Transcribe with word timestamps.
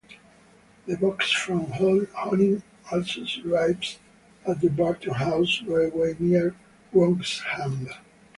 The 0.87 0.97
'box 0.97 1.31
from 1.31 1.65
Honing 1.73 2.57
also 2.91 3.23
survives 3.23 3.99
at 4.47 4.59
the 4.59 4.69
Barton 4.69 5.13
House 5.13 5.61
Railway 5.61 6.15
near 6.17 6.55
Wroxham. 6.91 7.87